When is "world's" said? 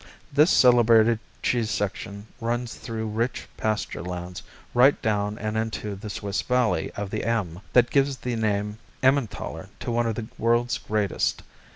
10.39-10.79